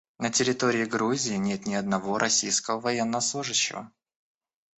[0.17, 3.91] На территории Грузии нет ни одного российского военнослужащего.